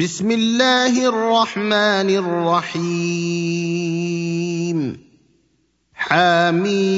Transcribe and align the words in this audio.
بسم 0.00 0.30
الله 0.30 1.08
الرحمن 1.08 2.10
الرحيم. 2.10 5.00
حميم. 5.94 6.96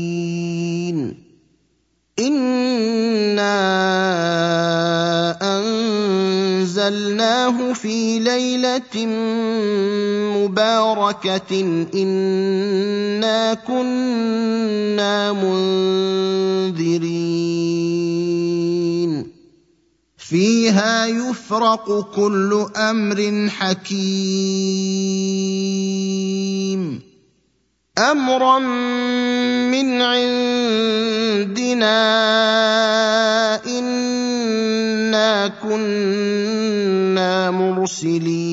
إنا 2.19 3.45
أنزلناه 6.79 7.73
في 7.73 8.19
ليلة 8.19 9.07
مباركة 10.37 11.61
إنا 11.95 13.55
كنا 13.55 15.33
منذرين. 15.33 16.95
فيها 20.19 21.07
يفرق 21.07 22.15
كل 22.15 22.67
أمر 22.77 23.49
حكيم. 23.49 24.55
أمرا 27.99 28.59
من 29.71 30.03
عندنا 30.03 30.35
إنا 33.67 35.49
كنا 35.63 36.54
مرسلين. 37.51 38.45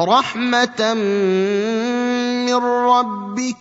رحمه 0.00 0.94
من 2.46 2.62
ربك 2.64 3.56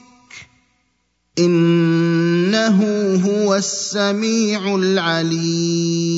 انه 1.39 2.79
هو 3.25 3.55
السميع 3.55 4.75
العليم. 4.75 6.09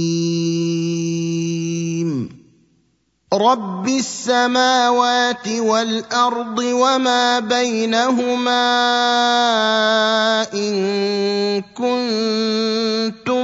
رب 3.34 3.88
السماوات 3.88 5.48
والارض 5.48 6.60
وما 6.60 7.40
بينهما 7.40 8.68
ان 10.54 10.74
كنتم 11.62 13.41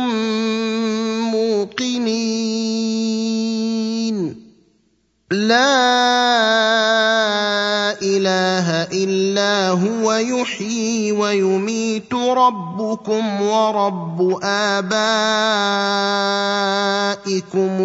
هو 9.83 10.14
يحيي 10.14 11.11
ويميت 11.11 12.14
ربكم 12.14 13.42
ورب 13.42 14.39
آبائكم 14.44 14.94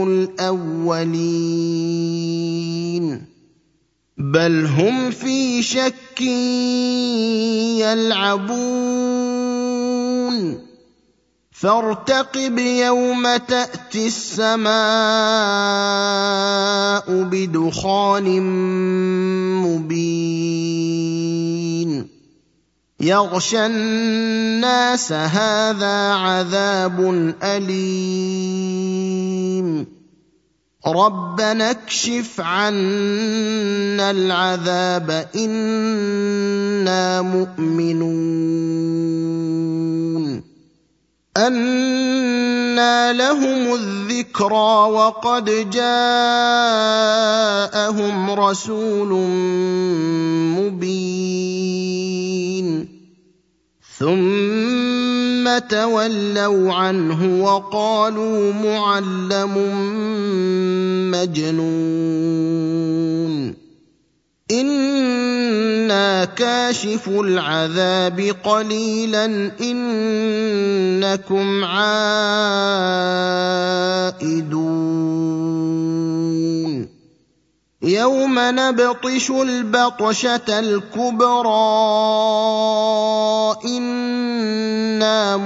الأولين. 0.09 1.33
بل 4.19 4.67
هم 4.67 5.11
في 5.11 5.63
شك 5.63 6.20
يلعبون. 7.81 8.63
فارتقب 11.53 12.59
يوم 12.59 13.37
تأتي 13.37 14.07
السماء 14.07 14.73
بدخان 17.23 18.41
مبين. 19.63 21.52
يغشى 23.03 23.67
الناس 23.67 25.12
هذا 25.12 26.12
عذاب 26.12 27.34
أليم. 27.42 29.22
ربنا 30.86 31.70
اكشف 31.70 32.41
عنا 32.41 34.11
العذاب 34.11 35.29
إنا 35.36 37.23
مؤمنون. 37.23 38.52
أَنَّىٰ 41.36 43.12
لَهُمُ 43.12 43.74
الذِّكْرَىٰ 43.74 44.92
وَقَدْ 44.92 45.70
جَاءَهُمْ 45.70 45.91
رَسُولٌ 48.30 49.08
مُّبِينٌ. 50.61 52.92
ثُمَّ 54.02 55.58
تَوَلَّوْا 55.58 56.73
عَنْهُ 56.73 57.45
وَقَالُوا 57.45 58.52
مُعَلَّمٌ 58.52 59.55
مَّجْنُونٌ. 61.11 62.52
أنا 64.51 66.24
كاشف 66.24 67.08
العذاب 67.08 68.35
قليلا 68.45 69.51
انكم 69.61 71.64
عائدون. 71.64 72.42
يوم 77.83 78.35
نبطش 78.39 79.31
البطشة 79.31 80.59
الكبرى. 80.59 81.48
إنا 83.65 85.37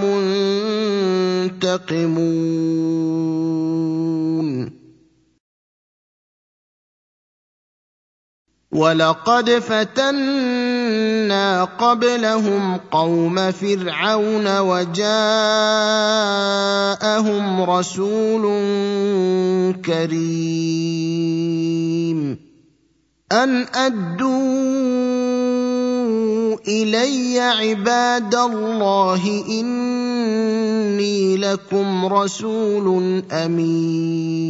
منتقمون. 1.51 2.37
ولقد 8.73 9.51
فتنا 9.51 10.85
قبلهم 11.65 12.77
قوم 12.91 13.53
فرعون 13.53 14.59
وجاءهم 14.59 15.01
رسول 17.71 18.43
كريم. 19.85 20.76
ان 23.33 23.67
ادوا 23.75 24.37
الي 26.69 27.41
عباد 27.41 28.35
الله 28.35 29.45
اني 29.51 31.37
لكم 31.37 32.07
رسول 32.07 33.23
امين 33.33 34.47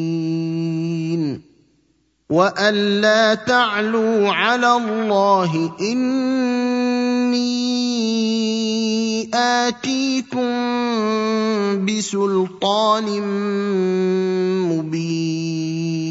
وان 2.31 3.01
لا 3.01 3.35
تعلوا 3.35 4.29
على 4.29 4.77
الله 4.77 5.73
اني 5.81 7.47
اتيكم 9.35 10.53
بسلطان 11.87 13.23
مبين 14.69 16.06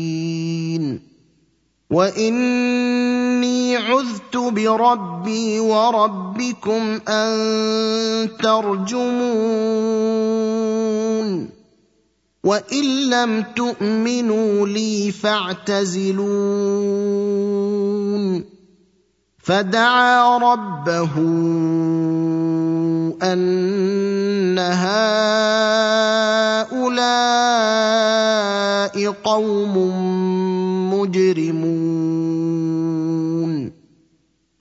واني 1.96 3.78
عذت 3.78 4.38
بربي 4.38 5.60
وربكم 5.60 7.00
ان 7.08 8.30
ترجمون 8.44 9.16
وان 12.44 13.10
لم 13.10 13.46
تؤمنوا 13.56 14.68
لي 14.68 15.12
فاعتزلون 15.12 16.26
فدعا 19.40 20.38
ربه 20.38 21.16
أن 23.24 24.60
هؤلاء 24.60 24.86
قوم 29.24 29.76
مجرمون. 30.94 31.86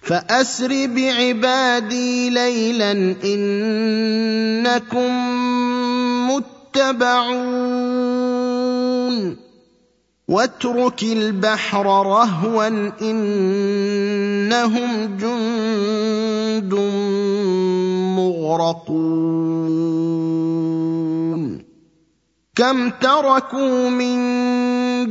فأسر 0.02 0.86
بعبادي 0.86 2.30
ليلا 2.30 2.92
إنكم 3.24 5.10
مت 6.30 6.54
يتبعون 6.76 7.36
واترك 10.28 11.02
البحر 11.02 11.86
رهوا 11.86 12.68
إنهم 13.02 14.90
جند 15.16 16.74
مغرقون 18.44 19.74
كم 22.56 22.90
تركوا 22.90 23.88
من 23.90 24.16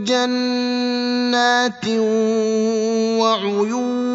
جنات 0.03 1.85
وعيون 3.19 4.13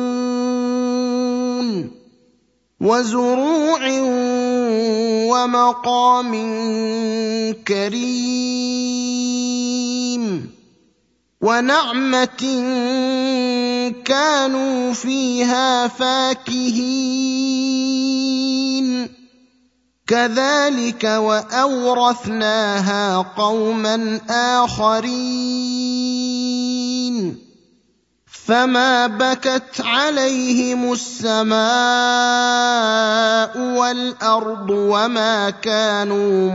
وزروع 2.81 3.81
ومقام 5.31 6.33
كريم 7.69 8.99
ونعمة 11.41 12.43
كانوا 14.05 14.93
فيها 14.93 15.89
فاكهين. 15.89 17.19
كذلك 20.07 21.05
وأورثناها 21.05 23.17
قوما 23.37 24.21
آخرين. 24.31 25.79
فما 28.47 29.07
بكت 29.07 29.81
عليهم 29.81 30.93
السماء 30.93 31.59
والأرض 33.59 34.71
وما 34.71 35.51
كانوا 35.51 36.51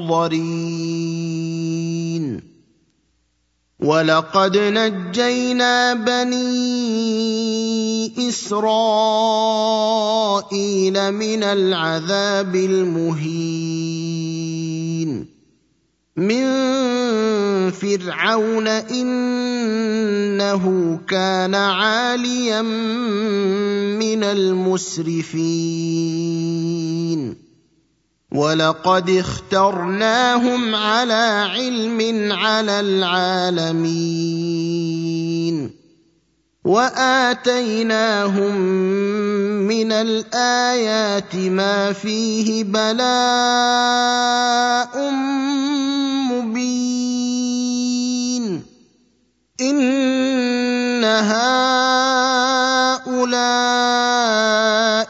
منظرين. 0.00 2.51
ولقد 3.82 4.56
نجينا 4.58 5.94
بني 5.94 6.42
اسرائيل 8.28 8.62
من 11.12 11.42
العذاب 11.42 12.56
المهين 12.56 14.12
من 16.16 16.44
فرعون 17.70 18.68
انه 18.68 20.64
كان 21.08 21.54
عاليا 21.54 22.62
من 22.62 24.24
المسرفين 24.24 25.62
ولقد 28.32 29.10
اخترناهم 29.10 30.74
على 30.74 31.50
علم 31.52 32.32
على 32.32 32.80
العالمين 32.80 34.22
واتيناهم 36.64 38.56
من 39.68 39.92
الايات 39.92 41.36
ما 41.36 41.92
فيه 41.92 42.64
بلاء 42.64 43.02
مبين 46.30 47.02
ان 49.60 51.04
هؤلاء 51.04 51.52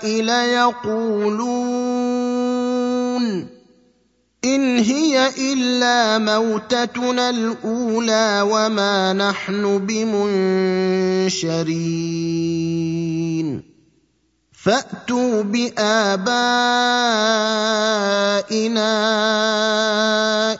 ليقولون 0.06 1.71
إن 4.44 4.76
هي 4.78 5.30
إلا 5.52 6.18
موتتنا 6.18 7.30
الأولى 7.30 8.40
وما 8.50 9.12
نحن 9.12 9.78
بمنشرين. 9.78 10.62
فأتوا 14.62 15.42
بآبائنا 15.42 16.14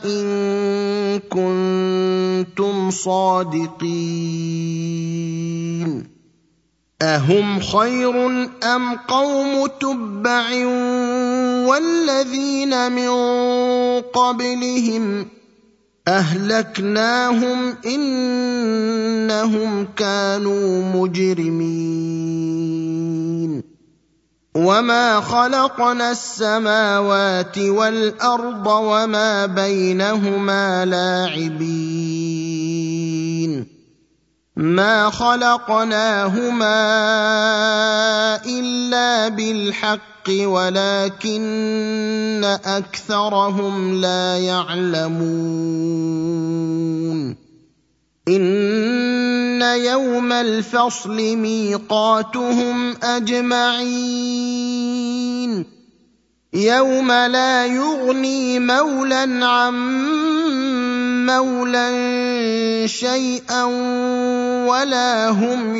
إن 0.05 1.21
كنتم 1.31 2.91
صادقين. 2.91 4.03
اهم 7.03 7.61
خير 7.61 8.27
ام 8.63 8.97
قوم 9.09 9.67
تبع 9.81 10.67
والذين 11.67 12.93
من 12.93 13.11
قبلهم 14.01 15.27
اهلكناهم 16.09 17.75
انهم 17.87 19.89
كانوا 19.97 20.83
مجرمين 20.95 22.03
وما 24.55 25.21
خلقنا 25.21 26.11
السماوات 26.11 27.59
والارض 27.59 28.67
وما 28.67 29.47
بينهما 29.47 30.85
لاعبين 30.85 32.82
ما 34.57 35.11
خلقناهما 35.11 36.67
الا 38.47 39.29
بالحق 39.29 40.29
ولكن 40.29 42.45
اكثرهم 42.65 44.01
لا 44.01 44.39
يعلمون 44.39 45.23
ان 48.29 49.63
يوم 49.63 50.33
الفصل 50.33 51.37
ميقاتهم 51.37 52.97
اجمعين 53.03 54.53
يوم 56.55 57.13
لا 57.13 57.67
يغني 57.67 58.59
مولى 58.59 59.39
عن 59.43 59.75
مولى 61.27 62.89
شيئا 62.89 63.65
ولا 64.67 65.29
هم 65.31 65.77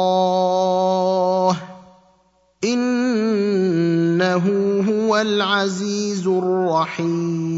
إنه 2.65 4.45
هو 4.89 5.17
العزيز 5.17 6.27
الرحيم. 6.27 7.51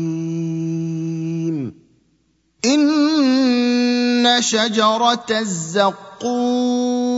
إن 2.64 4.36
شجرة 4.40 5.26
الزقوم 5.30 7.11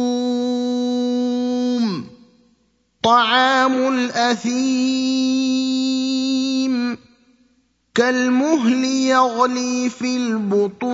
طعام 3.05 3.95
الأثيم. 3.95 5.05
كالمهل 7.95 8.85
يغلي 8.85 9.91
في 9.91 10.17
البطون. 10.17 10.85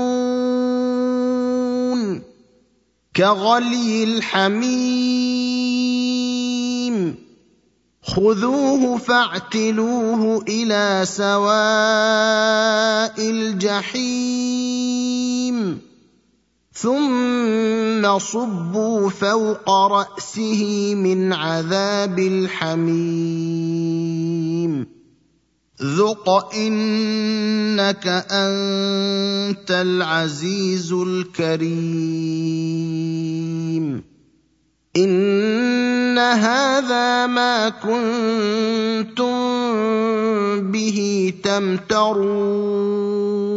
كغلي 3.16 4.04
الحميم. 4.04 5.50
خذوه 8.02 8.96
فاعتلوه 8.98 10.44
إلى 10.48 11.02
سواء 11.04 11.40
الجحيم. 13.30 14.50
ثم 16.72 18.18
صبوا 18.18 19.10
فوق 19.10 19.70
راسه 19.70 20.94
من 20.94 21.32
عذاب 21.32 22.18
الحميم 22.18 23.60
ذق 25.82 26.28
انك 26.54 28.06
انت 28.30 29.70
العزيز 29.70 30.92
الكريم 30.92 31.70
ان 34.96 36.18
هذا 36.18 37.26
ما 37.26 37.68
كنتم 37.68 39.30
به 40.70 41.32
تمترون 41.44 43.49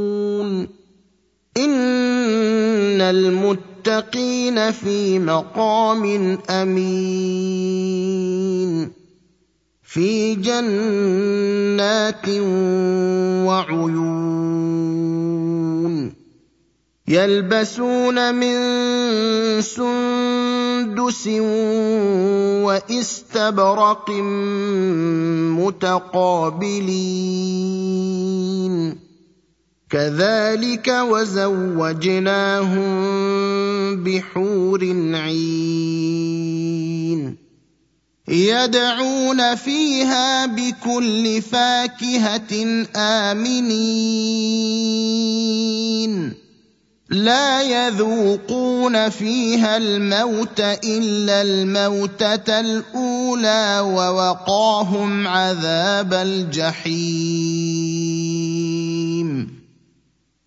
ان 2.94 3.02
المتقين 3.02 4.72
في 4.72 5.20
مقام 5.20 6.38
امين 6.50 7.74
في 9.84 10.36
جنات 10.36 12.30
وعيون 13.48 14.54
يلبسون 17.08 18.36
من 18.36 18.58
سندس 19.62 21.28
واستبرق 22.64 24.10
متقابلين 25.60 26.64
كذلك 29.94 30.88
وزوجناهم 30.88 32.84
بحور 34.04 34.82
عين. 35.14 37.38
يدعون 38.28 39.56
فيها 39.56 40.46
بكل 40.46 41.42
فاكهة 41.42 42.86
آمنين. 42.96 43.74
لا 47.10 47.62
يذوقون 47.62 49.10
فيها 49.10 49.78
الموت 49.78 50.60
إلا 50.60 51.42
الموتة 51.42 52.60
الأولى 52.60 53.80
ووقاهم 53.80 55.28
عذاب 55.28 56.14
الجحيم. 56.14 58.33